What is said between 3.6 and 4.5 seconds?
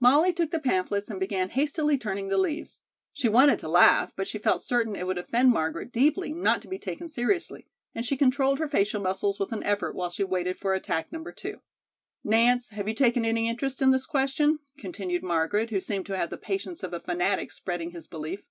to laugh, but she